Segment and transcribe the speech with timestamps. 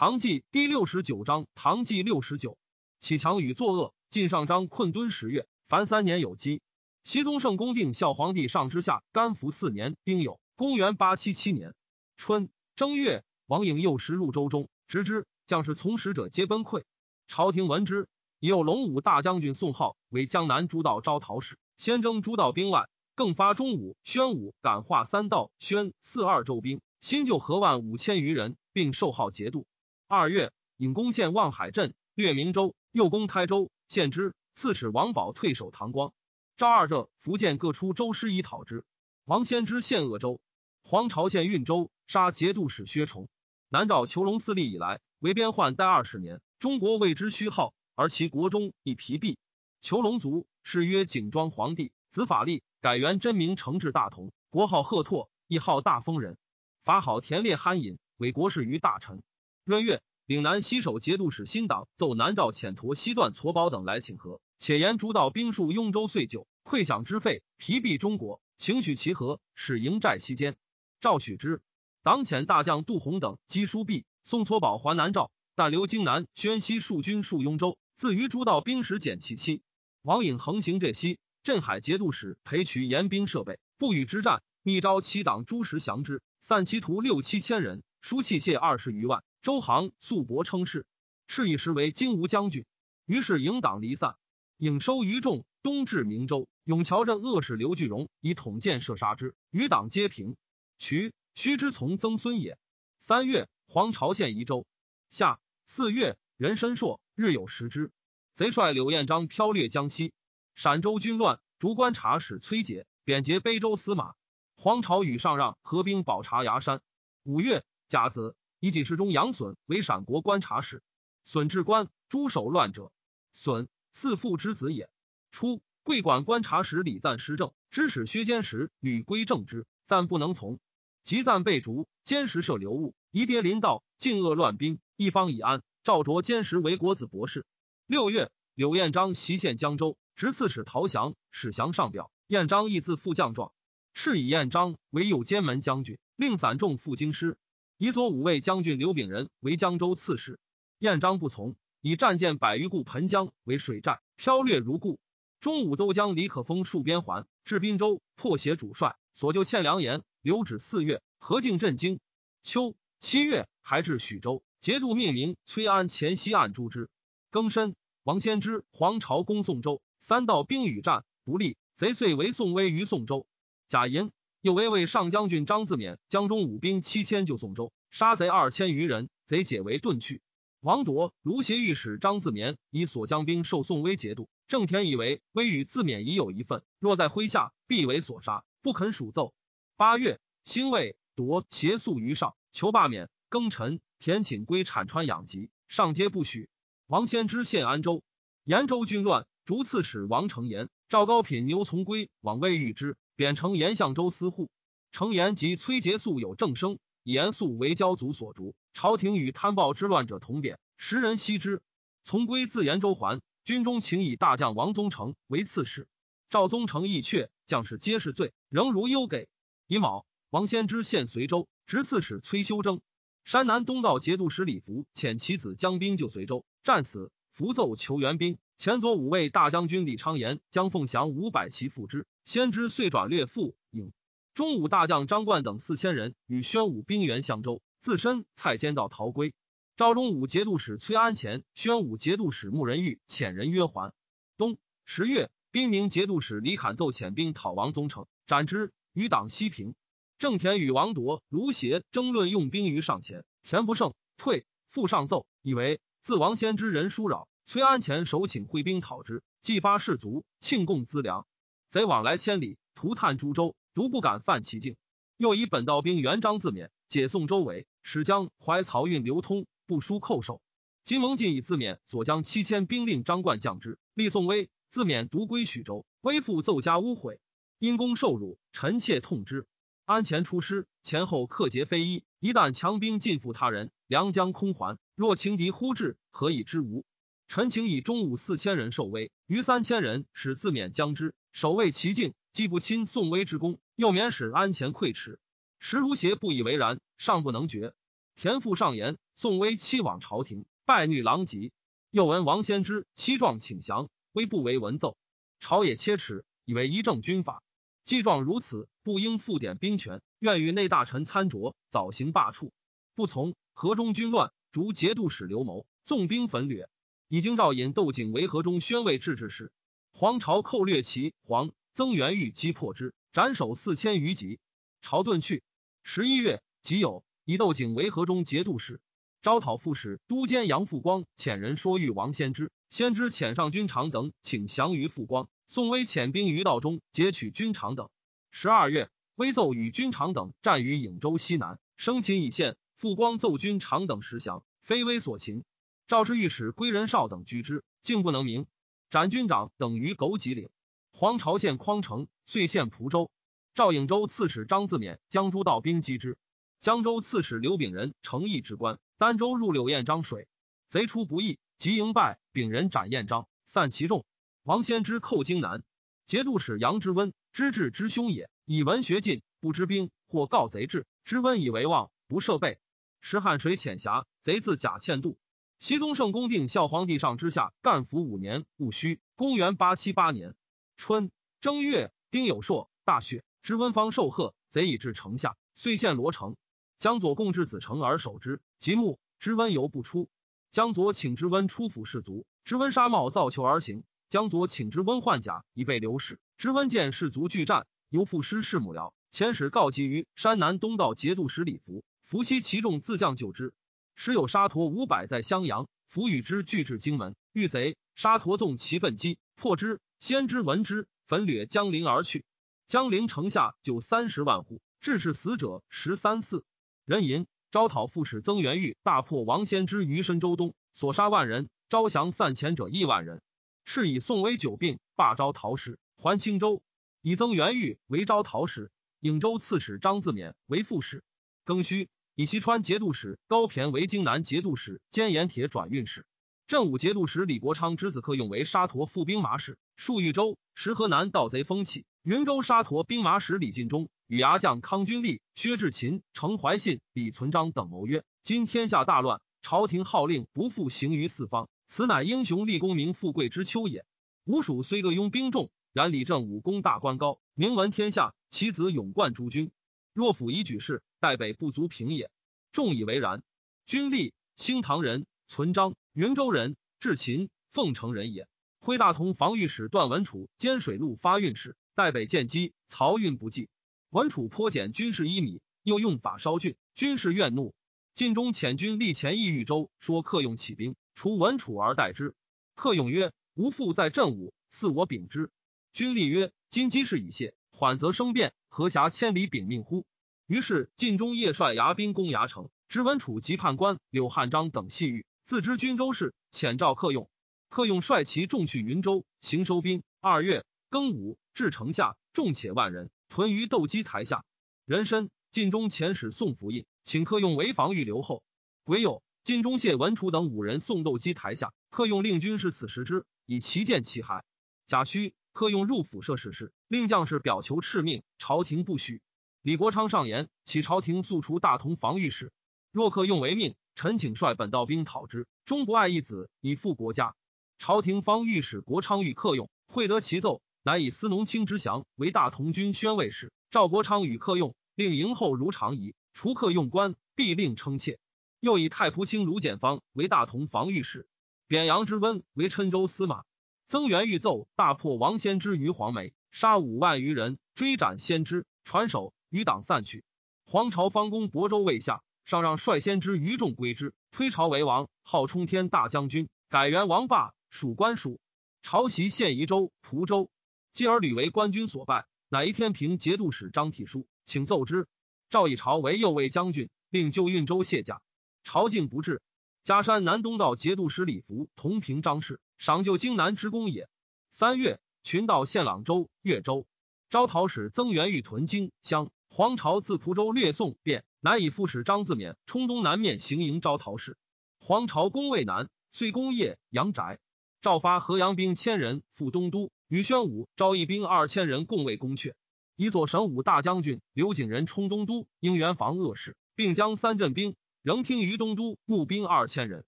[0.00, 2.56] 唐纪第六十九章，唐纪六十九，
[3.00, 3.92] 启强与作恶。
[4.08, 6.62] 晋上章困敦十月，凡三年有基。
[7.04, 11.74] 熙宗圣公定孝皇帝上之下，干服四年，丁酉，公元八七七年
[12.16, 16.84] 春正月，王颖幼时入州中，直之将士从使者皆崩溃。
[17.28, 18.08] 朝廷闻之，
[18.38, 29.66] 以有龙武大将军宋浩为江南诸道招讨使，先征诸道兵万，更发中武、宣武、感化三道、宣四二州兵，新旧合万五千余人，并授号节度。
[30.12, 34.34] 二月，引攻陷望海镇，略明州，又攻台州，献之。
[34.54, 36.12] 刺史王宝退守唐光。
[36.56, 38.84] 赵二浙、福建各出州师以讨之。
[39.24, 40.40] 王先知献鄂州，
[40.82, 43.28] 黄巢县运州，杀节度使薛崇。
[43.68, 49.38] 南诏求龙四立以来，为边患待二十年，中国为之虚号，而其国中亦疲弊。
[49.80, 56.36] 求龙族，是曰景庄皇帝，子法力，改元真名承治大同，国号贺拓，亦号大丰人。
[56.82, 59.22] 法好田猎酣饮，为国事于大臣。
[59.64, 70.56] 闰月，岭南西守节度使新党奏南诏遣陀西段痤宝等来请和，且言诸道兵戍雍州岁久，溃饷之费，疲弊中国，请许其和，使营寨西间。
[71.00, 71.62] 诏许之。
[72.04, 79.62] 党遣大将杜洪等击书毕，送痤宝还南诏，但留荆南宣西戍军戍雍州，自于诸道兵时减其期。
[80.02, 89.24] 王颖横行浙西，镇海节度使裴渠严兵设备，不与之战，密招其党诸实降之，散其徒六七千人，输器械二十余万。
[89.42, 90.86] 周行素伯称是，
[91.26, 92.66] 敕以时为金吾将军。
[93.06, 94.16] 于是营党离散，
[94.58, 96.46] 颍收余众，东至明州。
[96.64, 100.36] 永桥镇恶使刘巨荣以统箭射杀之，余党皆平。
[100.78, 102.58] 渠须之从曾孙也。
[102.98, 104.66] 三月，黄巢县宜州。
[105.08, 107.90] 夏四月，人参硕，日有食之。
[108.34, 110.12] 贼帅柳彦章飘掠江西，
[110.54, 114.14] 陕州军乱，逐观察使崔杰贬节卑州司马。
[114.56, 116.82] 黄巢与上让合兵保察崖山。
[117.22, 118.36] 五月甲子。
[118.60, 120.82] 以己世中杨损为陕国观察使，
[121.24, 122.92] 损治官诸守乱者，
[123.32, 124.90] 损四父之子也。
[125.30, 130.60] 初，贵管观察使李赞施政，知使薛坚时屡归正之，赞不能从，
[131.02, 131.88] 即赞被逐。
[132.04, 135.62] 坚时设流物，疑跌临道，尽恶乱兵，一方已安。
[135.82, 137.46] 赵卓坚时为国子博士。
[137.86, 142.10] 六月，柳彦章袭陷江州，执刺史陶降，使降上表。
[142.26, 143.52] 彦章亦自副将状，
[143.94, 147.38] 敕以彦章为右监门将军，令散众赴京师。
[147.82, 150.38] 以左武卫将军刘秉仁为江州刺史，
[150.80, 155.00] 燕章不从，以战舰百余固盆江为水战，飘掠如故。
[155.40, 160.02] 中武都将李可封戍边环，至滨州，破协主帅，所救欠良言。
[160.20, 162.00] 留止四月，何敬震惊。
[162.42, 166.90] 秋七月，还至许州，节度命名崔安前西岸诛之。
[167.32, 173.26] 庚申，王先之黄巢攻宋州，三道兵与战不利，贼遂为宋威于宋州。
[173.68, 174.12] 贾银。
[174.42, 180.22] 又威为上将军张自勉江中武兵七千救宋州，杀贼二千余人，贼解围遁去。
[180.60, 184.30] 王铎、卢协御史张自勉以所将兵受宋威节度。
[184.48, 189.34] 郑田以为威与自勉已有一份，若在麾下，必为所杀，不肯属奏。
[189.76, 193.10] 八月，兴卫夺邪宿于上，求罢免。
[193.28, 196.48] 庚辰，田请归产川养疾，上皆不许。
[196.86, 198.02] 王先之献安州，
[198.44, 202.96] 延州军乱，逐刺史王承言、赵高品牛从归往魏遇之。
[203.20, 204.48] 贬成延相州司户，
[204.92, 208.54] 程延及崔节素有正声，以严肃为骄族所逐。
[208.72, 211.60] 朝廷与贪暴之乱者同贬，时人悉之。
[212.02, 215.86] 从归自延州还，军中请以大将王宗成为刺史。
[216.30, 219.28] 赵宗成亦却，将士皆是罪，仍如忧给。
[219.66, 222.80] 乙卯，王先之献随州，执刺史崔修征。
[223.24, 227.12] 山南东道节度使李福遣其子将兵救随州，战死。
[227.28, 232.06] 符奏求援兵，前左五位大将军李昌言、将凤翔五百骑赴之。
[232.24, 233.92] 先知遂转略复应
[234.34, 239.34] 中武大将张冠等四千人与宣武兵援相州，自身蔡坚道逃归。
[239.76, 243.92] 赵中武节度使崔安前、宣武节度使穆仁玉遣人约还。
[244.36, 248.72] 冬十月，兵明节度使李侃奏遣兵讨王宗成，斩之。
[248.92, 249.74] 余党西平。
[250.18, 254.46] 郑田与王铎、卢协争论用兵于上前，田不胜，退。
[254.68, 261.26] 复上奏，以为自王先知人疏扰，崔安前首请会兵讨之，既发士卒，庆贡资粮。
[261.70, 264.76] 贼往来千里，涂炭诸州，独不敢犯其境。
[265.16, 270.42] 又以本道兵援张自勉，解宋周围，使江淮漕运流通，不输寇首。
[270.82, 274.50] 金蒙进以自勉所将七千兵令张冠降之，立宋威。
[274.68, 277.20] 自勉独归许州，威父奏家污毁，
[277.60, 279.46] 因公受辱，臣妾痛之。
[279.84, 282.02] 安前出师，前后克节非一。
[282.18, 284.76] 一旦强兵进附他人，良将空还。
[284.96, 286.84] 若轻敌忽至，何以知无？
[287.30, 291.14] 臣请以中武四千人受威，余三千人使自勉将之。
[291.30, 295.20] 守卫其境，既不亲宋威之功，又免使安前溃耻。
[295.60, 297.72] 时如邪不以为然，尚不能决。
[298.16, 301.52] 田父上言，宋威妻往朝廷，拜女郎籍。
[301.92, 304.96] 又闻王先之妻状请降，威不为文奏。
[305.38, 307.44] 朝野切齿，以为一正军法。
[307.84, 312.50] 既状如此，不应复点兵权，愿与内大臣参酌，早行罢黜。
[312.96, 316.68] 不从，河中军乱，逐节度使刘谋，纵兵焚掠。
[317.10, 319.50] 已经诏引窦景为河中宣慰制置使。
[319.90, 324.38] 黄巢寇掠齐黄，曾元玉击破之，斩首四千余级。
[324.80, 325.42] 朝遁去。
[325.82, 327.02] 十一月，己酉。
[327.24, 328.80] 以窦景为河中节度使，
[329.22, 335.28] 招讨副使都监杨复光遣人说谕王先知，先知遣上军长等，请降于复光。
[335.48, 337.90] 宋威遣兵于道中截取军长等。
[338.30, 342.56] 十二月，威奏与军长等战于颍州西南，生擒以县。
[342.72, 345.42] 复光奏军长等实降，非威所擒。
[345.90, 348.46] 赵之御史归仁绍等居之，竟不能明。
[348.90, 350.48] 斩军长等于枸杞岭。
[350.92, 353.10] 黄巢县匡城，遂县蒲州。
[353.54, 356.16] 赵颍州刺史张自勉将诸道兵击之。
[356.60, 360.28] 江州刺史刘秉仁诚意之官，儋州入柳燕章水，
[360.68, 362.20] 贼出不意，即迎败。
[362.30, 364.04] 秉仁斩燕章，散其众。
[364.44, 365.64] 王先之寇荆南，
[366.06, 368.30] 节度使杨之温知治之凶也。
[368.44, 372.60] 以文学进，不知兵，或告贼至，之温以为望，不设备。
[373.00, 375.18] 时汉水浅狭，贼自假欠渡。
[375.60, 380.34] 熙宗圣公定孝皇帝上之下干服五年戊戌，公元八七八年
[380.78, 381.10] 春
[381.42, 383.22] 正月，丁酉朔，大雪。
[383.42, 386.36] 知温方受贺，贼已至城下，遂陷罗城。
[386.78, 390.08] 江左共至子城而守之，即木知温犹不出。
[390.50, 393.84] 江左请知温出府士卒，知温纱帽造裘而行。
[394.08, 396.18] 江左请知温换甲，以备流矢。
[396.38, 398.94] 知温见士卒拒战，犹赋诗士母僚。
[399.12, 403.52] 遣使告急于山南东道节度使李福，伏悉其众自将救之。
[404.02, 407.76] 时有沙陀五百在襄阳，伏与之拒至荆门，遇贼。
[407.94, 409.78] 沙陀纵其奋击，破之。
[409.98, 412.24] 先知闻之，焚掠江陵而去。
[412.66, 416.46] 江陵城下就三十万户，致是死者十三四。
[416.86, 423.20] 人吟招讨副使曾元玉大破王先之于深州东，所杀万人，招降散前者亿万人。
[423.66, 426.62] 是以宋威久病，罢招讨使，还青州。
[427.02, 428.70] 以曾元玉为招讨使，
[429.02, 431.04] 颍州刺史张自勉为副使。
[431.44, 436.04] 庚戌，以西川节度使高骈为荆南节度使兼盐铁转运使。
[436.46, 440.36] 镇武节度使李国昌之子克用为沙陀副兵马使，戍豫州。
[440.54, 443.88] 时河南盗贼风起，云州沙陀兵马使李进忠。
[444.06, 453.86] 与牙将康君立、薛志勤、程怀信、李存璋等谋曰：“今天下大乱，朝廷号令不复行于四方，此乃英雄立功名富贵之秋也。
[454.26, 458.12] 吴蜀虽各拥兵众，然李正武功大官高，名闻天下。
[458.28, 459.50] 其子勇冠诸军，
[459.94, 462.10] 若辅以举事，代北不足平也。
[462.52, 463.22] 众以为然。
[463.64, 468.28] 君立，兴唐人，存章，云州人，至秦，凤城人也。
[468.58, 473.48] 徽大同防御使段文楚兼水陆发运使，代北见机，漕运不济。”
[473.88, 477.54] 文楚颇减军士一米，又用法稍峻，军士怨怒。
[477.94, 482.14] 晋中遣军力前益豫州，说客用起兵，除文楚而代之。
[482.54, 485.30] 客用曰：“吾父在镇武，赐我秉之。”
[485.72, 489.86] 军立曰：“今机事已泄，缓则生变，何暇千里禀命乎？”
[490.30, 497.10] 于是晋中夜率牙兵攻牙城，知文楚及判官柳汉章等细狱，自知军州事，遣召客用。
[497.48, 499.82] 客用率其众去云州，行收兵。
[500.00, 502.92] 二月庚午，至城下，众且万人。
[503.08, 504.24] 屯于斗鸡台下，
[504.66, 508.22] 人参晋中遣使送符印，请客用为防御留后。
[508.62, 514.22] 癸酉，晋中谢文楚等五人送斗鸡台下，客用令军士此时之，以其见其骸。
[514.68, 519.02] 甲戌，客用入府设事事，令将士表求敕命，朝廷不许。
[519.42, 522.30] 李国昌上言，启朝廷速除大同防御使。
[522.72, 525.26] 若客用为命，臣请率本道兵讨之。
[525.46, 527.14] 终不爱一子，以复国家。
[527.58, 530.42] 朝廷方御史国昌欲客用，会得其奏。
[530.62, 533.32] 乃以司农卿之降为大同军宣慰使。
[533.50, 535.94] 赵国昌与客用，令迎后如常仪。
[536.12, 537.98] 除客用官，必令称妾。
[538.40, 541.08] 又以太仆卿卢简方为大同防御使，
[541.46, 543.24] 贬杨之温为郴州司马。
[543.68, 550.04] 曾元欲奏大破王先之于黄梅，杀五万余人，追斩先知，传首余党散去。
[550.44, 558.20] 黄巢方攻亳州未下，上让率先知余众归之，推朝为王，号冲天大将军，改元王霸，属官属。
[558.62, 560.30] 朝袭献宜州、蒲州。
[560.72, 564.86] 继而屡为官军所败，乃一天平节度使张体书，请奏之。
[565.30, 568.02] 赵以朝为右卫将军，令就运州卸甲。
[568.42, 569.22] 朝竟不至。
[569.62, 573.88] 嘉山南东道节度使李福同平张氏，赏就荆南之功也。
[574.30, 576.66] 三月，群盗献朗州、越州。
[577.08, 579.10] 招讨使曾元玉屯京襄。
[579.32, 584.18] 黄巢自蒲州略宋便，乃以副使张自勉冲东南面行营招讨使。
[584.58, 587.20] 黄巢攻渭南，遂攻业阳宅。
[587.60, 589.70] 赵发河阳兵千人赴东都。
[589.86, 592.34] 与宣武招义兵二千人共为攻阙，
[592.74, 599.84] 以左神武大将军刘景仁冲东都，应援防恶事，并将三镇兵仍听于东都募兵二千人。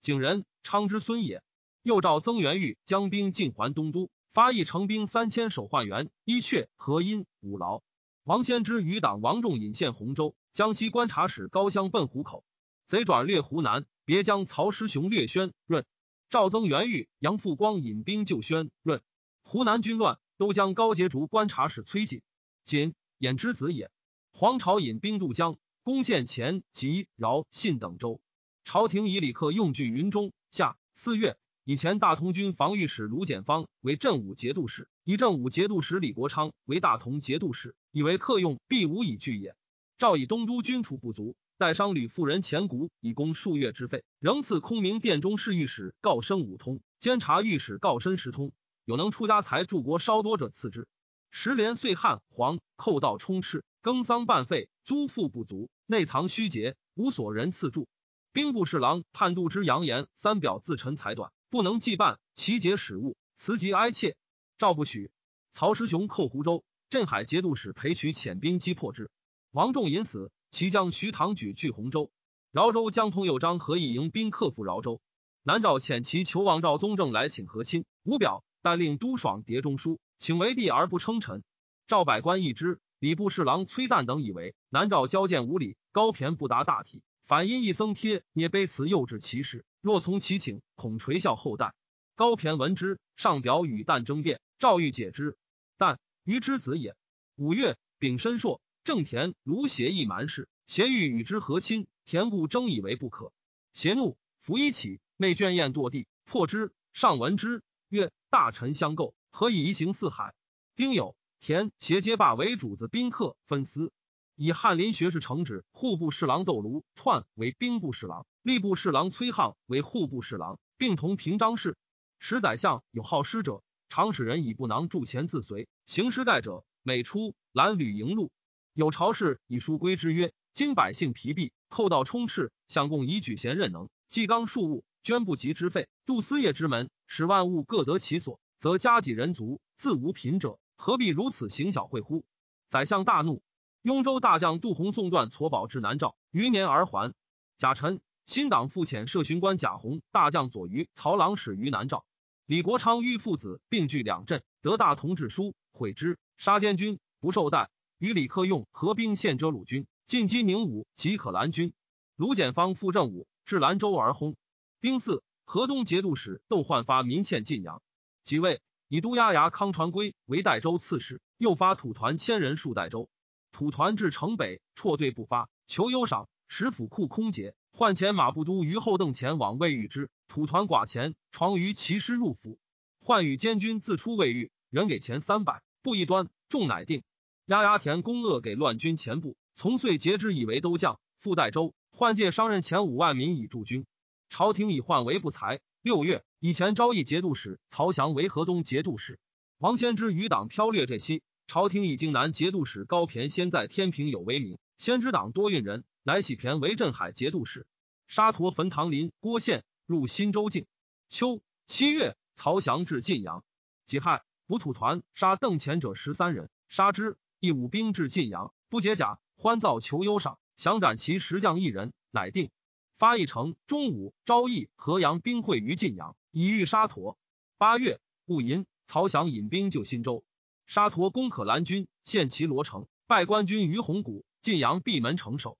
[0.00, 1.42] 景仁，昌之孙也。
[1.82, 7.82] 又召曾元玉将兵进还东都，发义成兵三千守换元、伊阙、河阴、五劳。
[8.24, 12.42] 王先之余党王仲引献洪州，江西观察使高襄奔湖口，
[12.86, 15.84] 贼转略湖南，别将曹师雄略宣润。
[16.30, 19.02] 赵增元玉、杨复光引兵救宣润。
[19.42, 22.22] 湖南军乱，都将高节竹观察使崔瑾、
[22.64, 23.90] 瑾衍之子也。
[24.32, 28.22] 黄巢引兵渡江，攻陷前吉、饶、信等州。
[28.64, 30.32] 朝廷以李克用据云中。
[30.50, 31.36] 下四月。
[31.64, 39.54] 以前大同军防御使卢简方为镇武节度使，以正武节度使李国昌为大同节度使，以为客用必无以拒也。
[39.98, 48.52] 赵以东都军储不足，代商吕妇人前谷以供数月之费，仍赐空明殿中侍御史告生五通，监察御史告身十通。
[48.86, 50.88] 有能出家财助国稍多者赐之。
[51.30, 57.88] 时连岁旱黄，寇盗充斥，耕桑半废，租赋不足，内藏虚节，无所人赐助。
[58.32, 61.30] 兵部侍郎判度之扬言三表自陈才短。
[61.50, 64.16] 不能祭办，其节使物，辞疾哀切。
[64.64, 65.10] 赵不许。
[65.52, 69.10] 曹师雄寇湖州，镇海节度使裴渠遣兵击破之。
[69.50, 72.10] 王仲隐死，其将徐唐举据洪州。
[72.50, 75.02] 饶州将通右张何以迎兵克复饶州。
[75.42, 81.44] 南诏遣其求王赵宗正来请和亲，无表，但令都爽牒中书，请为帝而不称臣。
[81.86, 89.66] 赵百官议之，礼部侍郎崔旦等以为南诏交见无礼，高骈不达大体，反因一僧帖捏卑辞诱致其事。
[89.82, 91.74] 若从其请，恐垂笑后代。
[92.16, 95.36] 高骈闻之，上表与旦争辩，赵欲解之。
[95.76, 96.96] 但于之子也。
[97.36, 103.32] 五月，丙申朔，正田卢协议蛮事，协欲与之和亲，田故争以为不可。
[103.72, 106.72] 协怒，伏一起，内卷宴堕地，破之。
[106.92, 110.32] 上闻之，曰：“大臣相构，何以移行四海？”
[110.76, 113.92] 丁酉，田协皆罢为主子宾客分司，
[114.36, 118.26] 以翰林学士承旨户部侍郎窦卢篡为兵部侍郎。
[118.44, 121.76] 吏部侍郎崔沆为户部侍郎，并同平章事。
[122.20, 125.68] 使宰相有好诗者，常使人以布囊铸钱自随。
[125.86, 128.32] 行诗盖者，每出蓝履迎路。
[128.72, 142.24] 有朝事以书归之曰：今百姓疲弊，寇盗充斥，相共以举贤任能，既刚庶务，捐不及之费，度私业之门，使万物各得其所，则家己人足，自无贫者，何必如此行小惠乎？
[142.68, 143.44] 宰相大怒。
[143.82, 147.14] 雍州大将杜洪送段痤宝至南诏，余年而还。
[147.58, 148.00] 贾臣。
[148.26, 152.04] 新党复遣摄巡官贾洪、大将左于曹郎使于南诏。
[152.46, 157.70] 李国昌欲父子并据两镇，得大同志书，毁之，杀监军，不受待。
[157.96, 161.72] 与李克用合兵陷遮鲁军，进击宁武及可兰军。
[162.16, 164.36] 卢简方复正武，至兰州而轰。
[164.82, 167.80] 丁巳，河东节度使窦焕发民欠晋阳，
[168.24, 173.08] 即位，以都押牙康传圭为代州刺史，又发土团千人戍代州。
[173.52, 177.54] 土团至城北，辍队不发，求优赏，使府库空竭。
[177.76, 182.56] 换前马步都于后邓前往未遇之土团寡钱床于骑师入府，
[183.00, 187.02] 换与监军自出未遇，人给钱三百，布一端，众乃定。
[187.46, 191.00] 押牙田公恶给乱军前部，从遂截之以为都将。
[191.18, 193.86] 复代州，换借商人前五万民以驻军。
[194.28, 195.58] 朝廷以换为不才。
[195.82, 199.18] 六月，以前昭义节度使曹翔为河东节度使。
[199.58, 205.82] 王先之余党飘掠这西，朝廷以荆南节度使高骈先在天平有威名，先知党多运人。
[206.06, 207.66] 乃喜骈为镇海节度使，
[208.08, 210.66] 沙陀焚唐林郭县，入新州境。
[211.08, 213.42] 秋七月，曹翔至晋阳。
[213.86, 217.16] 己亥，补土团杀邓前者十三人，杀之。
[217.40, 222.50] 一武兵至晋阳，不解甲，欢造求忧赏，降斩其十将一人，乃定。
[222.98, 223.56] 发一城。
[223.66, 227.16] 中午，昭义、河阳兵会于晋阳，以御沙陀。
[227.56, 230.22] 八月，戊寅，曹翔引兵救新州。
[230.66, 234.26] 沙陀攻可兰军，陷其罗城，败官军于红谷。
[234.42, 235.56] 晋阳闭门城守。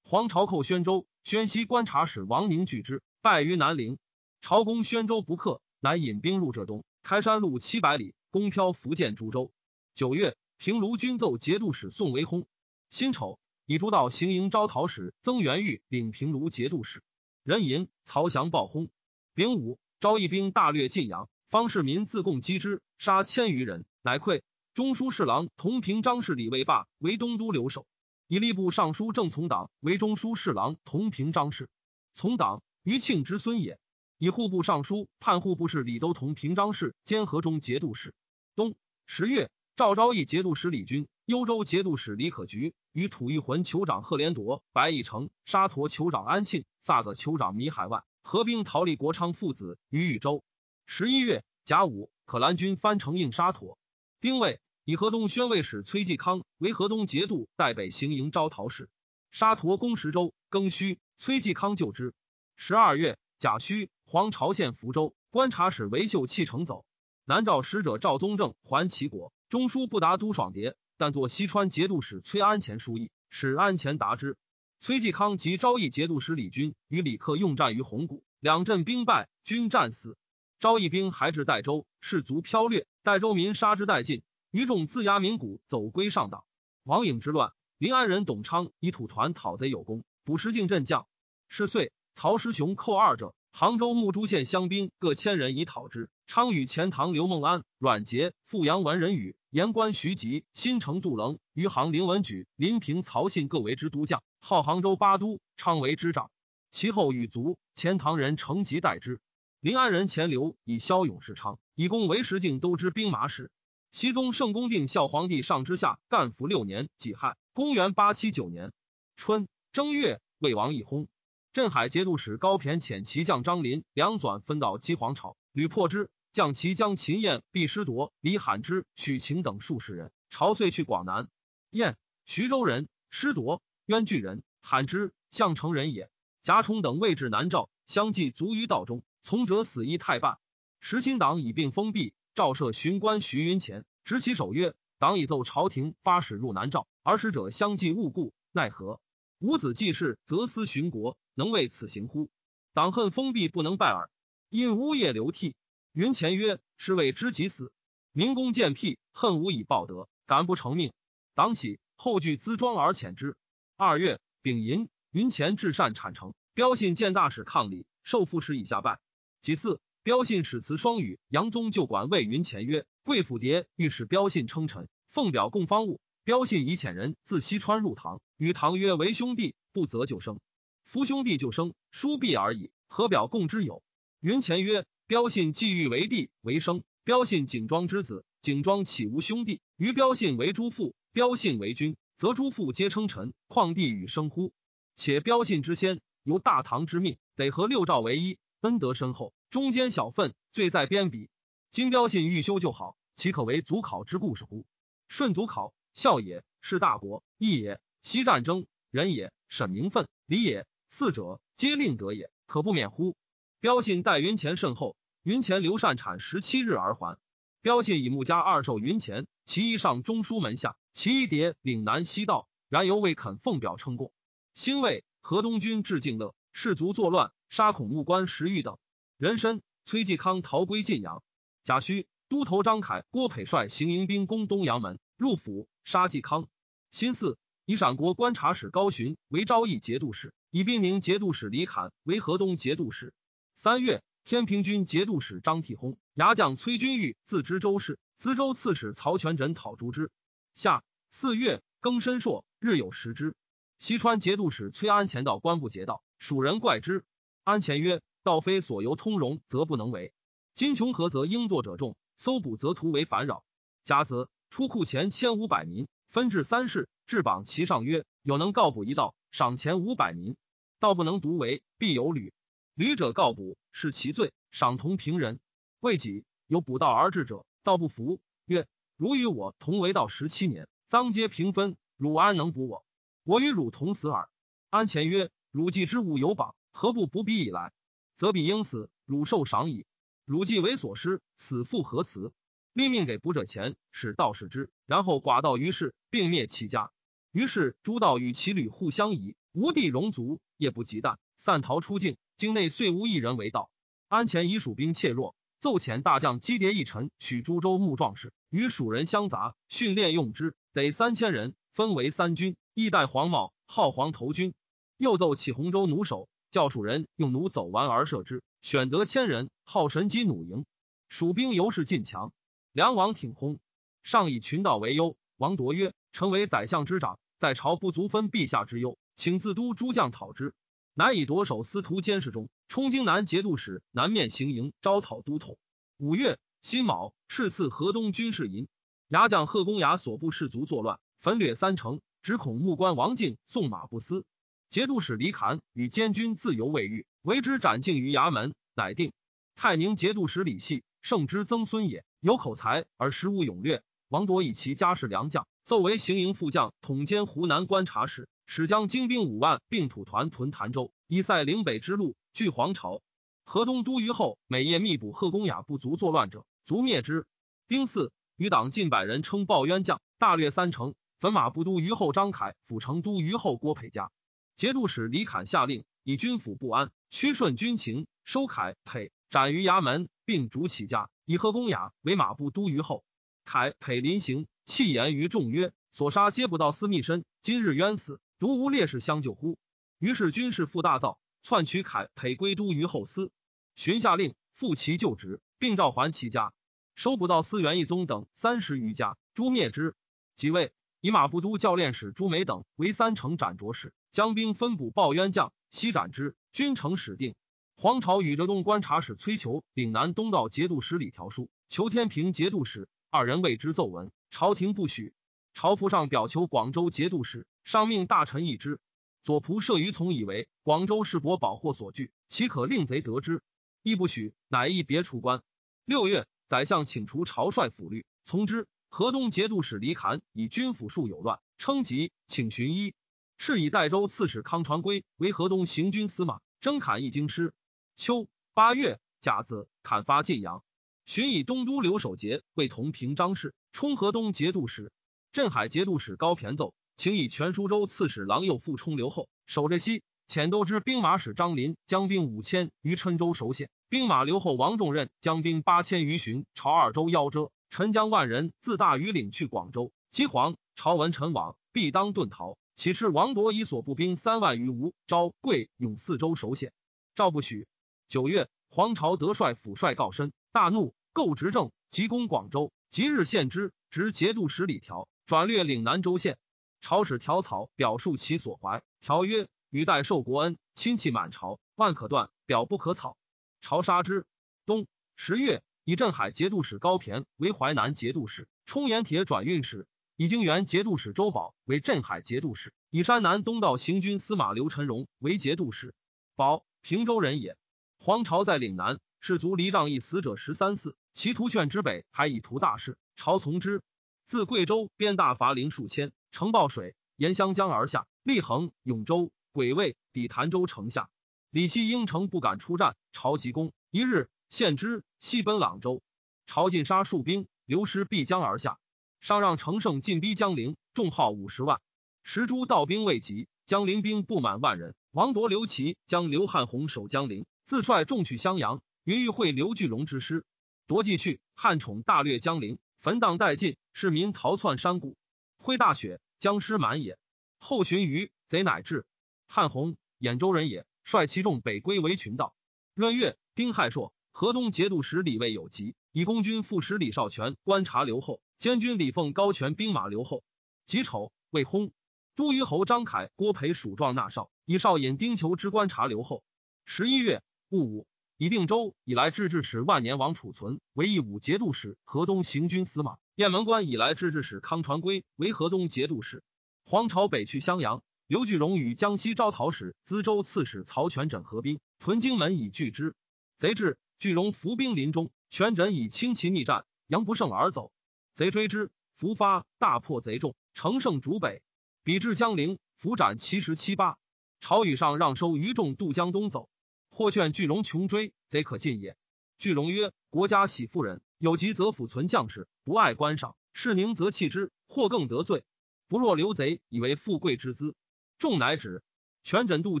[0.10, 3.98] 黄巢寇宣州，宣西观察使王宁拒之，败于南陵。
[4.40, 9.52] 朝攻宣州不克，乃引兵入浙东，开山路七百里，攻飘福建株洲。
[9.94, 12.46] 九月，平卢军奏节度使宋维轰。
[12.88, 17.02] 辛丑，以诸道行营招讨使曾元玉领平卢节度使。
[17.42, 18.88] 壬寅，曹翔暴轰。
[19.34, 24.40] 丙午，招义兵大掠晋阳，方士民自贡击之，杀千余人，乃溃。
[24.72, 27.86] 中书侍郎同平章事李卫霸为东都留守。
[28.28, 31.70] 以吏部尚书正从党为中书侍郎同平章事，
[32.12, 33.80] 从党余庆之孙也。
[34.18, 38.14] 以户部尚书判户部事李都同平章事兼河中节度使。
[38.54, 38.74] 冬
[39.06, 50.44] 十月，赵昭义节度使李军、幽州节度使李可菊与吐谷浑酋长贺连铎、白义成、沙陀酋长安庆、萨葛酋长米海万合兵逃离国昌父子于禹州。
[50.84, 53.78] 十一月甲午，可兰军翻城应沙陀。
[54.20, 54.60] 丁未。
[54.88, 58.88] 以河东宣慰使崔继康为河东节度代北行营招讨使。
[59.30, 62.14] 沙陀攻石州，庚戌，崔继康救之。
[62.56, 66.86] 十二月，甲戌，黄巢县福州观察使韦秀弃城走。
[67.26, 74.38] 南诏使者赵宗正还齐国，中书不达都爽牒，但作西川节度使崔安前书议，使安前答之。
[74.80, 80.16] 崔继康及昭义节度使李军与李克用战于红谷，两阵兵败，军战死。
[80.58, 86.44] 昭义兵还至代州，士卒飘掠，代州民杀之殆尽，余众自压名谷走归上党。
[86.82, 91.06] 王颖之乱，临安人董昌以土团讨贼有功，捕石敬镇将。
[91.48, 93.34] 是岁，曹师雄寇二者。
[93.50, 96.10] 杭州木珠县乡兵各千人以讨之。
[96.26, 105.40] 昌与钱塘刘孟安、阮杰、富阳文人宇、言官徐吉、新城杜棱、余杭林文举、临平曹信各为之都将，号杭州八都。
[105.56, 106.30] 昌为之长。
[106.70, 109.20] 其后与卒，钱塘人乘吉代之。
[109.60, 113.50] 临安人钱刘以骁勇示昌，以功为石敬都之兵马使。
[113.90, 118.72] 熹宗圣公定孝皇帝上之下干服六年，己亥，公元八七九年
[119.16, 121.06] 春正月，魏王一薨。
[121.52, 126.10] 镇海节度使高骈遣骑将张林两转分到击黄巢，屡破之。
[126.30, 131.26] 将其将秦燕、毕师铎、李罕之、许晴等数十人，朝遂去广南。
[131.70, 136.10] 燕，徐州人；师铎，渊巨人；罕之，项城人也。
[136.42, 139.02] 贾充等位至南诏，相继卒于道中。
[139.22, 140.38] 从者死于太半。
[140.80, 149.00] 时新党已并封闭，诏设巡官徐云前，执其守曰：“党已奏朝廷发使入南诏，而使者相继误故，奈何？
[149.40, 152.30] 吾子继世，则思巡国。”能为此行乎？
[152.74, 154.08] 党恨封闭，不能拜耳。
[154.50, 155.56] 因呜咽流涕。
[155.92, 157.72] 云前曰：“是谓知己死，
[158.12, 160.92] 明公见辟，恨无以报德，敢不成命？”
[161.34, 163.36] 党喜，后具资庄而遣之。
[163.76, 169.00] 二月，丙寅，云前至善产城，标信见大使抗礼，受副使以下拜。
[169.40, 176.00] 其次，标信使辞双语，杨宗就管谓云前曰：“贵府蝶欲使标信称臣，奉表供方物。
[176.24, 180.40] 标信以遣人自西川入唐，与唐曰为兄弟，不择就生。”
[180.82, 183.82] 夫兄弟就生，叔必而已，何表共之有？
[184.20, 189.60] 云前曰：标信既欲为帝为生，标信景庄之子，景庄岂无兄弟？
[189.76, 194.54] 于标信为诸父，标信为君，则诸父皆称臣，况弟与生乎？
[194.94, 201.30] 且标信之先，由大唐之命，得合六诏为一，恩德深厚，中间小份，罪在边鄙。
[201.70, 204.66] 今标信欲修就好，岂可为祖考之故事乎？
[205.08, 210.66] 顺祖考，孝也，是大国，义也，西战争，仁也，审名分，礼也。
[210.90, 213.16] 四者皆令得也，可不免乎？
[213.58, 217.18] 标信待云前甚厚，云前刘善产十七日而还。
[217.62, 224.12] 标信以穆家二授云前，其一上中书门下，其一迭岭南西道，然犹未肯奉表称贡。
[224.52, 228.78] 兴魏河东军至敬乐，士卒作乱，杀孔目官石玉等
[229.18, 229.62] 人参。
[229.84, 231.24] 崔继康逃归晋阳。
[231.64, 236.48] 贾诩都头张凯、郭培率行营兵攻东阳门，入府杀继康。
[236.92, 240.32] 辛巳，以陕国观察使高巡为昭义节度使。
[240.50, 243.12] 以兵宁节度使李侃为河东节度使。
[243.56, 250.12] 三月，天平军节度使张替轰，牙将崔君玉自知州事，资州刺史曹全轸讨诛之。
[250.54, 253.34] 夏四月，庚申朔，日有食之。
[253.80, 257.04] 西川节度使崔安前到官部劫道，蜀人怪之。
[257.42, 260.12] 安前曰：“道非所由通融，则不能为。
[260.52, 263.42] 今穷何，则应作者众；搜捕，则徒为烦扰。
[263.84, 270.36] 甲子，出库前千五百民，分至三市，置榜其上曰：有能告捕一道。”赏钱五百民，
[270.78, 272.34] 道不能独为，必有旅。
[272.74, 275.40] 旅者告捕，是其罪，赏同平人。
[275.80, 278.66] 未几，有捕道而至者，道不服，曰
[278.98, 282.84] ：“汝与我同为道十七年，赃皆平分，汝安能捕我？
[283.24, 284.28] 我与汝同死耳。”
[284.68, 287.72] 安前曰：“汝既之物有榜，何不不比以来？
[288.18, 289.86] 则彼应死，汝受赏矣。
[290.24, 292.32] 汝既为所失，死复何辞？
[292.72, 296.90] 立命给捕者钱，使道士之，然后寡道于世，并灭其家。”
[297.30, 302.16] 于是诸道与其旅互相疑，无地容足，夜不及旦，散逃出境。
[302.36, 303.70] 境内遂无一人为道。
[304.08, 314.54] 安前以蜀兵怯弱，奏遣大将击迭一臣取株洲牧壮士，与蜀人相杂，训练用之，得三千人，分为三军，亦戴黄帽，号黄头军。
[314.96, 320.64] 又奏起洪州弩手，教蜀人用弩走完而射之，选得千人，号神机弩营。
[321.08, 322.32] 蜀兵由是进强。
[322.72, 323.58] 梁王挺轰，
[324.02, 325.16] 上以群盗为忧。
[325.36, 325.94] 王铎曰。
[326.10, 330.52] 成为宰相之长，在朝不足分陛下之忧，请自都诸将讨之。
[330.94, 335.58] 乃以夺守司徒监视中，充京南节度使，南面行营，招讨都统。
[335.98, 338.66] 五月辛卯，敕赐河东军事营。
[339.08, 344.24] 牙将贺公牙所部士卒作乱，焚掠三城，只恐木官王敬送马不思。
[344.70, 349.12] 节度使李侃与监军自由未遇，为之斩尽于衙门，乃定。
[349.56, 353.82] 泰宁节度使李系，圣之曾孙也，有口才而实无勇略。
[354.08, 355.46] 王铎以其家世良将。
[355.64, 363.00] 奏为行营副将，统监湖南观察使，使将精兵五万，并土团屯潭州，以塞岭北之路，据黄巢。
[363.44, 367.26] 河东都虞后每夜密捕贺公雅不足作乱者，卒灭之。
[367.68, 370.94] 丁巳，余党近百人称报冤将，大略三成。
[371.20, 374.10] 焚马不都虞后张凯，府成都虞后郭培家。
[374.58, 383.04] 节度使李侃下令，以军府不安，屈顺军情，收凯培，斩于衙门，并逐其家，以贺公雅为马步都虞后。
[383.44, 389.60] 凯培临行，弃言于众曰：“所杀皆不到私密身，今日冤死，独无烈士相救乎？”
[390.00, 393.30] 于是军士复大造，篡取凯培归都虞后司。
[393.76, 396.52] 寻下令复其旧职，并召还其家，
[396.96, 399.94] 收不到司元义宗等三十余家，诛灭之。
[400.34, 400.72] 即位。
[401.00, 406.36] 以马步都教练使朱梅等为三城斩卓使，将兵分捕报冤将，悉斩之。
[406.52, 407.34] 君城始定。
[407.76, 415.14] 黄巢与浙东观察使崔求、岭南东道节度使李条书，求天平节度使二人为之奏文，朝廷不许。
[415.54, 418.80] 朝服上表求广州节度使，上命大臣议之。
[419.22, 423.42] 左仆射于从以为广州是博宝货所据，岂可令贼得之？
[423.82, 425.42] 亦不许，乃一别出关。
[425.84, 428.66] 六月，宰相请除朝帅府律，从之。
[428.90, 432.94] 河东节度使李侃以军府数有乱，称疾，请寻医。
[433.38, 437.54] 是以代州刺史康传归为河东行军司马，征侃一京师。
[437.94, 440.64] 秋八月甲子，砍发晋阳。
[441.06, 444.92] 寻以东都刘守节为同平章事，充河东节度使。
[445.32, 450.02] 镇海节度使高骈奏，请以全舒州刺史郎右副充留后，守着西。
[450.26, 457.50] 遣都之兵马使张林将兵五千于郴州守险，兵马留后王仲任将兵八千余巡朝二州夭折。
[457.70, 462.58] 陈将万人自大余岭去广州，击黄朝闻陈往，必当遁逃。
[462.78, 466.72] 岂斥王铎以所部兵三万余吴、昭、贵、永四州守县，
[467.16, 467.66] 赵不许。
[468.06, 472.70] 九月，黄巢得帅府帅告申，大怒，构执政，急攻广州。
[472.88, 476.38] 即日献之，执节度使李条，转略岭南州县。
[476.80, 478.84] 朝使条草表述其所怀。
[479.00, 483.16] 条曰：禹代受国恩，亲戚满朝，万可断，表不可草。
[483.60, 484.24] 朝杀之。
[484.66, 484.86] 冬
[485.16, 485.64] 十月。
[485.82, 489.84] 以镇海节度使高骈为淮南节度使，充盐铁转运使；
[490.20, 495.94] 以京原节度使周宝为镇海节度使；以山南东道行军司马刘臣荣为节度使。
[496.34, 497.56] 宝平州人也。
[498.00, 503.80] 黄巢在岭南，士卒离仗一死者十三四，其图劝之北，还以图大事，朝从之。
[504.26, 511.08] 自贵州边大伐陵数千，城抱水，沿湘江而下，立衡、永州、鬼卫抵潭州城下。
[511.48, 514.28] 李希应城不敢出战，朝急攻，一日。
[514.48, 516.02] 献之，西奔朗州，
[516.48, 518.80] 朝进杀数兵，流失必江而下。
[519.20, 521.80] 上让乘胜进逼江陵，众号五十万。
[522.22, 524.94] 时诸道兵未及，江陵兵不满万人。
[525.12, 528.82] 王铎、刘琦将刘汉宏守江陵，自率众取襄阳。
[529.04, 530.44] 云欲会刘巨龙之师，
[530.86, 531.40] 夺计去。
[531.54, 535.16] 汉宠大掠江陵，焚荡殆尽，市民逃窜山谷。
[535.56, 537.18] 挥大雪，僵尸满也。
[537.58, 539.06] 后寻余贼乃至。
[539.46, 542.54] 汉宏，兖州人也，率其众北归为群盗。
[542.94, 544.12] 闰月，丁亥朔。
[544.30, 550.42] 河东节度使李卫有疾，以公军副使李少全观察留后，监军李凤高权兵马留后。
[550.84, 551.92] 己丑，未轰。
[552.34, 556.42] 都虞侯张凯、郭培蜀壮纳少，以少尹丁求之观察留后。
[556.84, 563.18] 十一月戊午，以定州以来制置使万年王储存为义武节度使，河东行军司马。
[563.36, 566.42] 雁门关以来制置使康传圭为河东节度使。
[566.84, 573.14] 黄巢北去襄阳，刘巨荣与江西招讨使、资州刺史曹全整合兵屯荆门以拒之。
[573.56, 573.96] 贼至。
[574.18, 577.92] 巨龙伏兵临中，全枕以轻骑逆战，杨不胜而走。
[578.34, 581.62] 贼追之，伏发大破贼众，乘胜逐北，
[582.02, 584.18] 比至江陵，伏斩七十七八。
[584.58, 586.68] 朝与上让收余众渡江东走，
[587.10, 589.16] 或劝巨龙穷追，贼可进也。
[589.56, 595.62] 巨龙曰：“国家喜妇人，有急则抚存将士，不爱官赏，是宁则弃之，或更得罪。
[596.08, 597.94] 不若留贼，以为富贵之资。”
[598.36, 599.04] 众乃止。
[599.44, 600.00] 全枕渡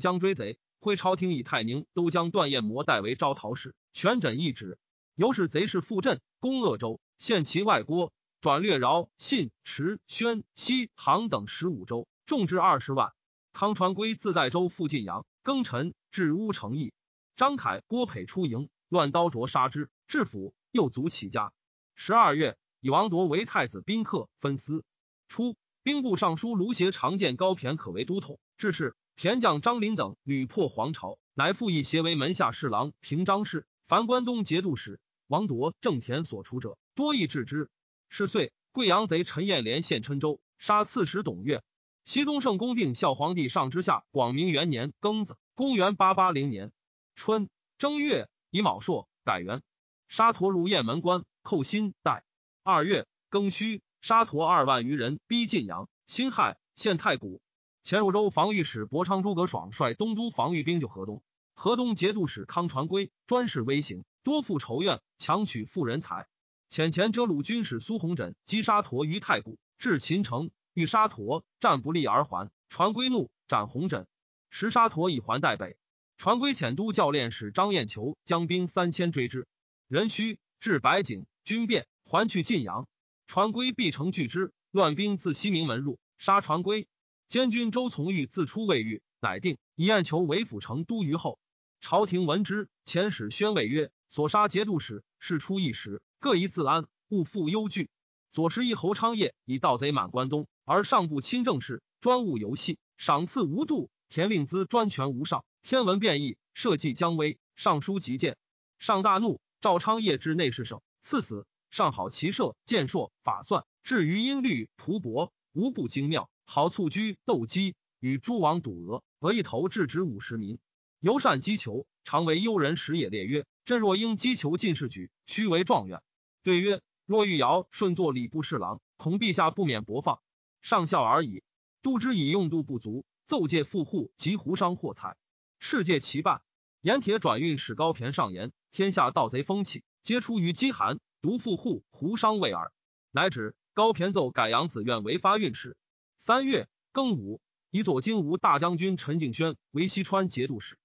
[0.00, 0.58] 江追贼。
[0.80, 4.78] 会朝廷以泰宁都将段彦模代为招讨使，全枕一旨。
[5.16, 13.12] 由是贼势复镇，攻鄂州，陷其外郭，转略饶、信、池、宣、西、杭等十五州，众至二十万。
[13.52, 16.92] 康传归自代州复晋阳，庚辰至乌城邑。
[17.34, 21.52] 张凯、郭培出营，乱刀斫杀之，至府又卒其家。
[21.96, 24.84] 十二月，以王铎为太子宾客，分司。
[25.26, 28.94] 初，兵部尚书卢协常见高骈可为都统，致仕。
[29.16, 33.66] 田将张林等屡破黄巢，乃复以协为门下侍郎、平章事。
[33.88, 37.70] 凡关东节度使王铎、郑田所出者，多易治之。
[38.10, 41.62] 是岁，贵阳贼陈彦连陷郴州，杀刺史董越。
[42.04, 46.70] 熙宗圣公定孝皇帝上之下广明元年庚子，公元八八零年
[47.14, 47.48] 春
[47.78, 49.62] 正月乙卯朔，改元。
[50.06, 52.24] 沙陀入雁门关，寇新代。
[52.62, 55.88] 二月庚戌，沙陀二万余人逼晋阳。
[56.04, 57.40] 辛亥，陷太谷。
[57.82, 61.22] 前汝州防御使博昌诸葛爽率东都防御兵救河东，
[61.60, 66.28] 河东节度使康传圭专事微行，多负仇怨，强取富人财。
[66.70, 72.48] 遣前遮鲁军使苏弘枕击沙陀于太谷，至秦城，遇沙陀战不利而还。
[72.68, 74.06] 传归怒，斩弘枕。
[74.50, 75.76] 时沙陀以还代北。
[76.16, 79.48] 传归遣都教练使张彦求将兵三千追之，
[79.88, 82.86] 人须至白井，军变，还去晋阳。
[83.26, 86.86] 传归必城拒之，乱兵自西明门入，杀传归。
[87.26, 91.40] 监军周从玉自出未遇，乃定以彦求为辅成都虞后。
[91.80, 97.88] 朝廷闻之，遣使宣慰曰：“所杀节度使，事出一时。”各宜自安，勿复忧惧。
[98.32, 103.90] 左拾遗侯昌业以盗贼满关东，而上不亲政事，专务游戏，赏赐无度。
[104.08, 107.38] 田令孜专权无上，天文变异，社稷将危。
[107.56, 108.36] 上书急谏，
[108.78, 111.46] 上大怒，赵昌业至内侍省，赐死。
[111.70, 116.30] 上好骑射，箭硕，法算，至于音律蒲帛，无不精妙。
[116.44, 120.58] 好蹴居斗鸡，与诸王赌鹅，额一头至值五十民。
[121.00, 123.08] 尤善击球，常为幽人时也。
[123.08, 126.02] 列曰：朕若应击球进士举，须为状元。
[126.42, 130.20] 对曰：若欲尧顺作礼部侍郎，恐陛下不免薄放。
[130.60, 131.44] 上孝而已。
[131.82, 135.16] 度之以用度不足，奏借富户及胡商获财，
[135.60, 136.42] 世界其半。
[136.80, 142.72] 盐铁转运使高骈上言：天下盗贼风气，皆出于饥寒，独富户胡商未耳。
[143.12, 145.76] 乃指高骈奏改杨子愿为发运使。
[146.16, 150.76] 三月庚午，以左京吴大将军陈敬轩为西川节度使。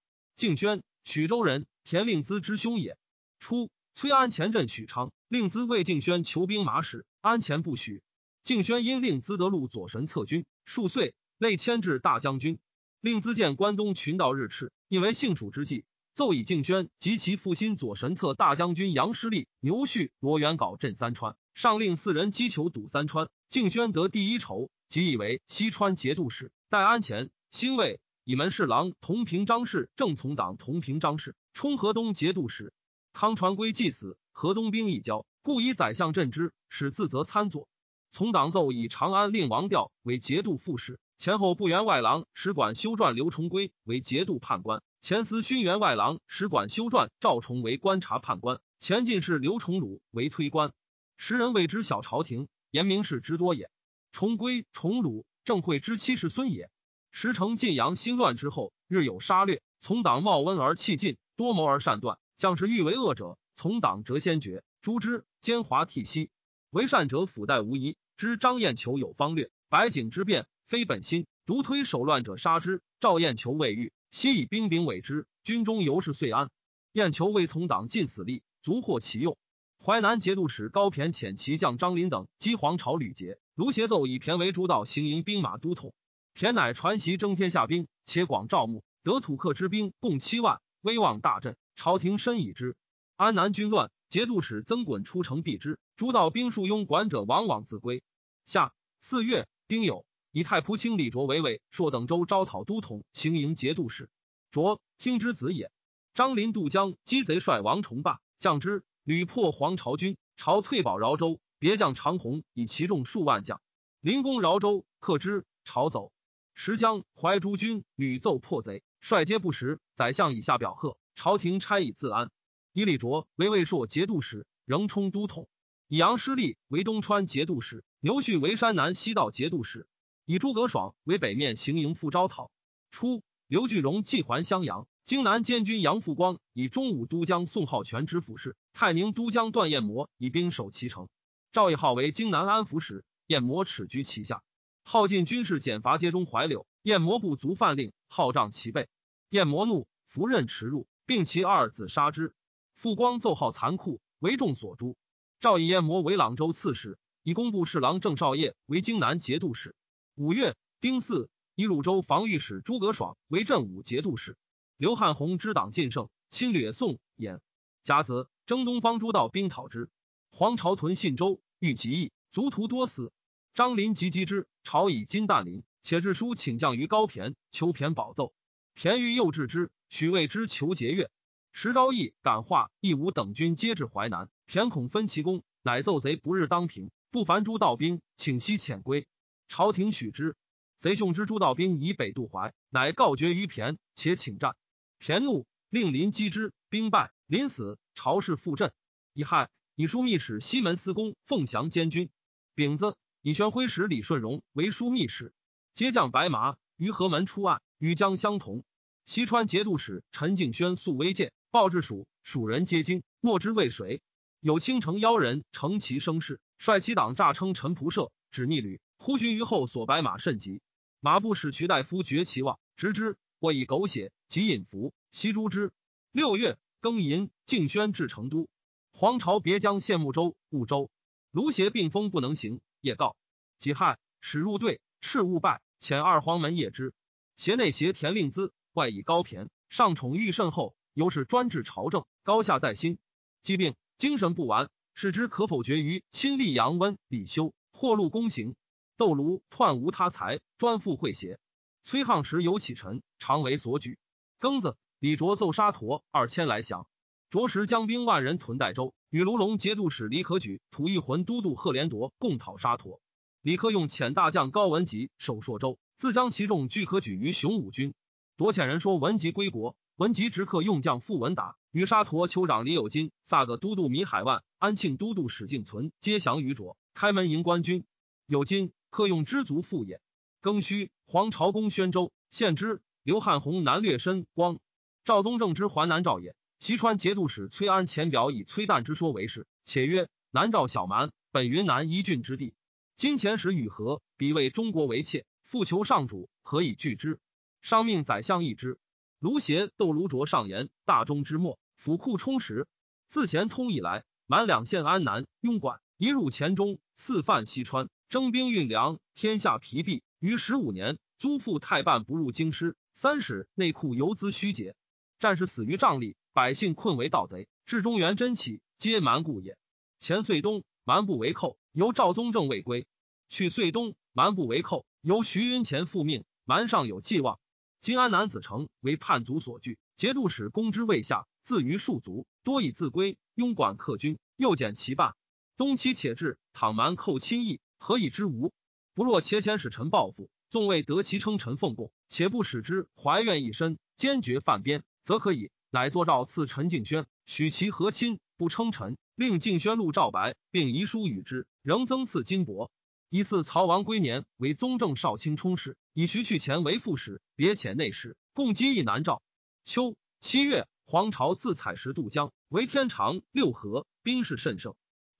[0.43, 2.97] 敬轩，曲州人，田令孜之兄也。
[3.39, 3.69] 初。
[3.93, 8.03] 崔安前镇许昌，令孜为敬轩求兵马使，安前不许。
[8.43, 12.59] 敬轩因令孜得禄左神策军，数岁累迁至大将军。
[12.99, 23.29] 令孜见关东群盗日炽，因为幸蜀之际，奏以敬轩及其父亲左神策大将军杨师立、牛旭、罗元镐镇三川，上令四人击球堵三川。
[23.47, 26.51] 敬轩得第一筹，即以为西川节度使。
[26.67, 32.73] 待安前，兴卫以门侍郎同平张氏正从党同平张氏充河东节度使。
[33.11, 37.67] 康传圭既死，河东兵已交，故以宰相镇之，使自责参佐。
[38.09, 50.71] 从党奏以长安令王调为节度副使，前后部员外郎使管修撰刘崇圭为节度判官，前司勋员外郎使管修撰赵崇为观察判官，前进士刘崇鲁为推官。
[51.17, 53.69] 时人谓之小朝廷，言明士之多也。
[54.11, 56.69] 崇圭、重鲁郑会之七世孙也。
[57.15, 62.17] 时成晋阳兴乱之后，日有杀掠，从党冒温而气尽，多谋而善断。
[62.37, 65.23] 将士欲为恶者，从党折先决，诛之。
[65.39, 66.31] 奸猾替息，
[66.71, 67.97] 为善者辅代无疑。
[68.17, 72.81] 知张彦求有方略，白景之变非本心，独推手乱者杀之。
[72.99, 75.27] 赵燕求未遇，悉以兵柄委之。
[75.43, 76.49] 军中犹是遂安。
[76.93, 79.37] 燕求未从党尽死力，足获其用。
[79.85, 85.93] 淮南节度使高骈遣骑将张林等击黄巢吕节，卢协奏以骈为主导行营兵马都统。
[86.35, 91.55] 田乃传檄征天下兵，且广招募，得土客之兵共七万，威望大振。
[91.75, 92.75] 朝廷深以之。
[93.15, 95.79] 安南军乱，节度使曾衮出城避之。
[95.95, 98.01] 诸道兵戍拥管者，往往自归。
[98.45, 104.09] 下四月丁酉，以太仆卿李卓为魏朔等州招讨都统，行营节度使。
[104.49, 105.71] 卓听之子也。
[106.15, 111.39] 张林渡江击贼，帅王崇霸将之，屡破黄巢军，朝退保饶州。
[111.59, 113.61] 别将长虹以其众数万将，
[114.01, 116.11] 临攻饶州，克之，朝走。
[116.53, 119.79] 时江怀诸军屡奏破贼，率皆不食。
[119.95, 120.97] 宰相以下表贺。
[121.15, 122.31] 朝廷差以自安，
[122.73, 125.45] 以李卓为魏朔节度使，仍充都统；
[125.87, 129.87] 以杨师立为东川节度使，牛旭为山南西道节度使，
[130.25, 132.49] 以诸葛爽为北面行营副招讨。
[132.89, 141.09] 初，刘巨荣继还襄阳，荆南监军杨复光以中武都将宋浩全之府事，太宁都将段彦模以兵守其城。
[141.51, 144.41] 赵义号为荆南安抚使，彦模耻居其下，
[144.83, 148.87] 耗尽军事减伐街中怀柳，彦模不足犯令，号杖其背，
[149.29, 150.87] 彦模怒，扶刃驰入。
[151.05, 152.33] 并其二子杀之。
[152.75, 154.95] 复光奏号残酷，为众所诛。
[155.39, 159.75] 赵以燕魔为朗州刺史，以工部侍郎郑少业为荆南节度使。
[160.15, 164.37] 五月丁巳，以汝州防御使诸葛爽为镇武节度使。
[164.77, 167.39] 刘汉宏之党进胜，侵略宋衍。
[167.83, 169.89] 甲子，征东方诸道兵讨之。
[170.31, 173.11] 黄巢屯信州，欲及义，卒徒多死。
[173.53, 178.33] 张林急击之，朝以金旦林，且致书请降于高骈，求骈保奏。
[178.75, 179.69] 骈欲诱致之。
[179.89, 181.09] 许谓之求节钺，
[181.51, 189.05] 时昭义、感化、义武等军皆至淮南，田恐分其功，乃奏贼不日当平，不凡诸道兵，请息遣归。
[189.47, 190.35] 朝廷许之。
[190.79, 194.55] 贼凶之诸道兵以北渡淮，乃告绝于骈，且请战。
[194.99, 197.77] 骈怒，令临击之，兵败，临死。
[197.93, 198.73] 朝氏复振。
[199.13, 202.09] 乙亥，以枢密使西门司公凤翔监军。
[202.55, 205.33] 丙子，以宣徽使李顺荣为枢密使。
[205.73, 208.65] 皆将白马，于河门出案，与将相同。
[209.05, 214.01] 西川节度使陈敬轩素微见，报至蜀，蜀人皆惊，莫知为谁。
[214.41, 218.81] 有青城妖人乘其声势，率其党诈称陈仆射，指逆旅。
[218.97, 220.61] 忽寻于后所白马甚急，
[220.99, 223.17] 马部使徐大夫绝其望，直之。
[223.39, 225.71] 或以狗血及引服，悉诛之。
[226.11, 228.49] 六月庚寅，敬轩至成都。
[228.91, 230.89] 黄朝别将献睦州、婺州。
[231.31, 233.15] 卢协病风不能行，也告。
[233.57, 236.93] 己亥，始入队，赤勿败，遣二黄门谒之。
[237.37, 242.99] 携内挟田令孜，外以高骈，上宠遇甚厚，尤是专制朝政，高下在心。
[243.41, 248.53] 疾病精神不完，使之可否决于亲历阳温、李修，或录公行。
[248.97, 251.39] 窦卢篡无他才，专附会邪。
[251.83, 253.97] 崔沆时有启臣，常为所举。
[254.41, 256.85] 庚子，李卓奏沙陀二千来降。
[257.33, 263.01] 着时将兵万人屯代州，与卢龙节度使李可举、吐一浑都督贺连铎共讨沙陀。
[263.41, 267.95] 李克用遣大将高文吉守朔州，自将其众俱可举于雄武军。
[268.37, 277.83] 夺遣人说文吉归国，文吉直克用将傅文达与沙陀酋长李有金、萨个都督米海万、安庆都督史敬存皆降于卓，开门迎官军。
[278.27, 280.01] 有金克用知足复也。
[280.43, 282.83] 庚戌，黄巢攻宣州，献之。
[283.01, 284.59] 刘汉宏南略申光，
[285.03, 286.35] 赵宗正之淮南赵也。
[286.63, 292.53] 西川节度使崔安前表以崔旦之说为是，且曰：南赵小蛮，本云南一郡之地。
[292.95, 297.19] 今前使与和，彼为中国为妾，复求上主，何以拒之？
[297.61, 298.79] 商命宰相议之。
[299.19, 302.65] 卢协窦卢卓上言：大中之末，府库充实。
[303.09, 310.01] 自前通以来，满两县安南、雍管一入黔中，四犯西川，征兵运粮，天下疲弊。
[310.17, 314.77] 于十五年，租赋太半不入京师，三使内库游资虚竭，
[315.19, 317.47] 战士死于瘴里，百姓困为盗贼。
[317.65, 319.55] 至中原真起，皆蛮故也。
[319.99, 322.87] 前岁冬，蛮不为寇，由赵宗正未归。
[323.29, 327.39] 去岁冬，蛮不为寇，由徐云前复命，蛮尚有寄望。
[327.79, 333.17] 金安南子城为叛族所据，节度使攻之未下，自于戍卒，多以自归。
[333.35, 335.15] 拥管客军，又减其半。
[335.55, 338.51] 东期且至，倘蛮寇亲邑，何以知无？
[338.95, 345.51] 不若且遣使臣报复，纵未得其称臣奉贡，且不使之怀怨一身，坚决犯边，则可以。
[345.73, 352.69] 乃作诏赐陈敬轩，许其和亲，不称臣，令敬轩录赵白，并遗书与之，仍增赐金帛。
[353.09, 359.23] 以赐曹王归年为宗正少卿充事，以徐去前为副使，别遣内侍，共击议南诏。
[359.63, 364.75] 秋七月，黄巢自采石渡江，为天长六合，兵势甚盛。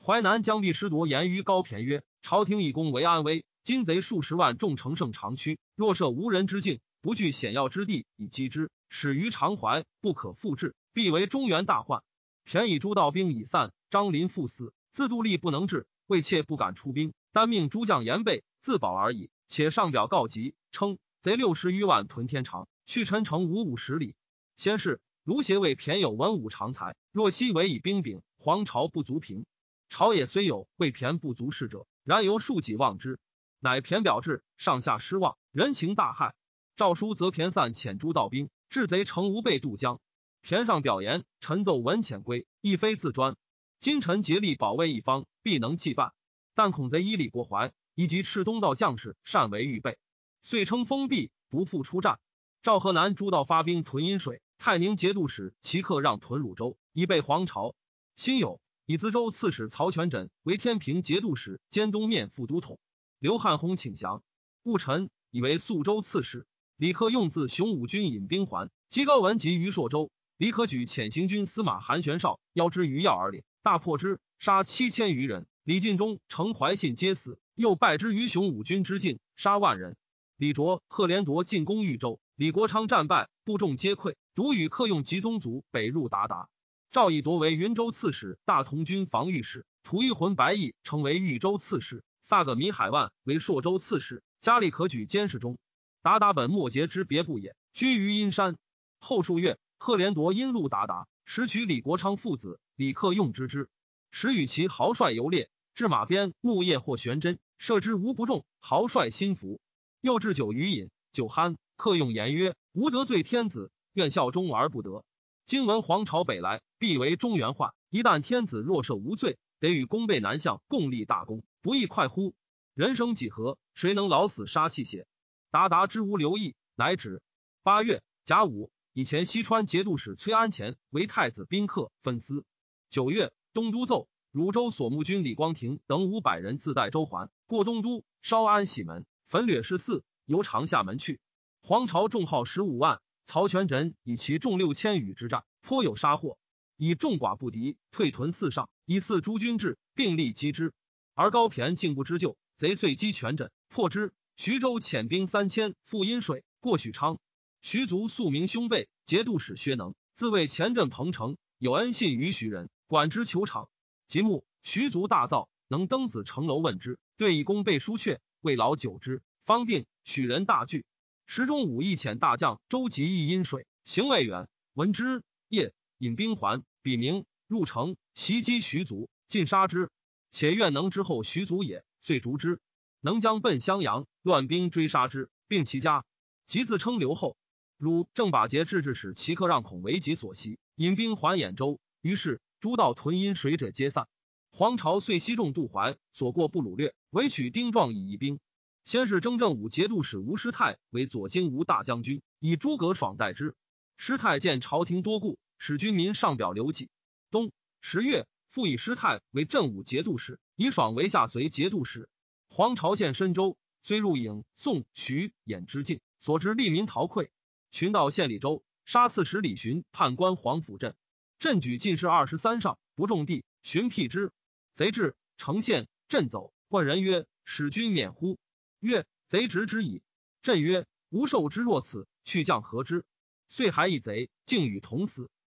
[0.06, 3.44] 淮南将必师夺言于高骈曰：朝廷以攻为安危。
[3.64, 12.04] 今贼数十万众乘胜长驱，若设无人之境，不据险要之地以击之，始于长淮，不可复制，必为中原大患。
[12.44, 19.32] 便以诸道兵已散，张林复死，自度力不能治，为妾不敢出兵，单命诸将严备自保而已。
[19.48, 24.14] 且上表告急，称贼六十余万屯天长，去陈城五五十里。
[24.56, 29.48] 先是卢协为骈有文武常才，若昔为以兵柄，皇朝不足平。
[29.90, 33.20] 朝野虽有为骈不足事者，然由庶几望之。
[33.60, 36.36] 乃骈表至，上下失望，人情大害。
[36.76, 40.02] 诏书则骈散遣诸道兵，至贼成无备渡江。
[40.42, 43.38] 田上表言：臣奏文遣归，亦非自专。
[43.80, 46.12] 今臣竭力保卫一方，必能继办。
[46.56, 50.00] 但恐贼依礼国怀，以及赤东道将士善为预备，
[50.42, 52.20] 遂称封闭，不复出战。
[52.64, 57.76] 赵河南诸道发兵屯阴水，泰宁节度使齐克让屯汝州，以备黄巢。
[58.16, 58.58] 辛酉，
[58.88, 62.80] 以淄州刺史曹全轸为天平节度使兼东面副都统。
[63.20, 64.24] 刘汉宏请降，
[64.64, 66.48] 戊辰以为宿州刺史。
[66.78, 70.10] 李克用自雄武军引兵还，击高文集于朔州。
[70.38, 75.46] 李可举遣行军司马韩玄绍邀之于要而领，大破之，杀七千余人。
[75.64, 79.96] 李进忠、程怀信皆死，又败之于雄武军之境，杀万人。
[80.36, 86.48] 李卓、贺连铎进攻豫州，李国昌战败，部众皆溃，独与克用及宗族北入鞑靼。
[86.90, 92.04] 赵以夺为云州刺史，大同军防御使，吐一浑白毅成为豫州刺史。
[92.24, 95.60] 萨格米海万为朔州刺史，加里可举监视中。
[96.04, 98.58] 鞑靼本末节之别部也，居于阴山。
[99.00, 103.70] 后数月，贺连铎因路鞑靼，时取李国昌父子，李克用之之，
[104.12, 108.44] 时与其豪帅游猎，至马鞭，木叶或悬针，射之无不中。
[108.60, 109.62] 豪帅心服，
[110.02, 115.06] 又置酒于饮，酒酣，克用言曰：“吾得罪天子，愿效忠而不得。
[115.46, 117.72] 今闻皇朝北来，必为中原患。
[117.90, 122.36] 一旦天子若赦无罪，得与功倍南向，共立大功。”不亦快乎？
[122.74, 123.58] 人生几何？
[123.74, 125.08] 谁能老死杀气血？
[125.54, 127.22] 达达之无留意，乃止。
[127.62, 132.44] 八月甲午，以前西川节度使崔安前为太子宾客分司。
[132.90, 141.20] 九月，东都奏汝州所募军李光庭等五百人自带州环，过东都，稍安喜门，焚掠十四，由长厦门去。
[141.62, 146.40] 黄巢重号十五万，曹全轸以其众六千余之战，颇有杀获，
[146.78, 150.74] 以众寡不敌，退屯四上，以四诸军至，并力击之。
[151.14, 154.16] 而高骈竟不知救，贼遂击全轸，破之。
[154.36, 157.20] 徐州遣兵三千赴阴水，过许昌。
[157.62, 163.70] 徐族素名兄辈，节度使薛能自谓前镇彭城，有恩信于徐人，管之球场。
[164.08, 169.86] 即暮，徐族大造，能登子城楼问之，对以功备书阙，未劳久之，方定。
[170.04, 170.84] 许人大惧。
[171.26, 179.90] 时中武义遣大将周吉义阴水，行未远，闻之，夜引兵还，笔名入城，袭击徐族，尽杀之。
[180.32, 182.60] 且愿能之后徐族也，遂逐之。
[183.04, 186.06] 能将奔襄阳，乱兵追杀之，并其家，
[186.48, 187.36] 即自称刘后。
[187.78, 191.82] 如正把节制制使齐克让恐为己所袭，引兵还兖州。
[192.00, 194.08] 于是诸道屯阴水者皆散。
[194.52, 198.40] 黄巢遂西众渡淮，所过不掳掠，唯取丁壮以一兵。
[198.86, 203.54] 先是征正武节度使吴师太为左京吴大将军，以诸葛爽代之。
[203.98, 206.90] 师太见朝廷多故，使军民上表留己。
[207.32, 207.52] 冬
[207.82, 212.08] 十月，复以师太为镇武节度使，以爽为下随节度使。
[212.56, 217.30] 黄巢县深州，虽入颍、宋、徐、兖之境，所知利民逃溃。
[217.72, 220.96] 群盗县李州，杀刺史李寻，判官黄甫镇。
[221.40, 224.32] 镇举进士二十三上，不种地，寻辟之。
[224.76, 226.54] 贼至，城县，镇走。
[226.68, 228.38] 问人曰：“使君免乎？”
[228.80, 230.04] 曰：“贼执之矣。”
[230.44, 233.04] 镇曰：“吾受之若此，去将何之？”
[233.50, 235.32] 遂还一贼，竟与同死。